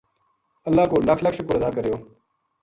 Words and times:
اللہ 0.67 0.85
کو 0.91 1.01
لکھ 1.07 1.23
لکھ 1.23 1.35
شکر 1.37 1.55
ادا 1.61 1.69
کریو 1.75 1.97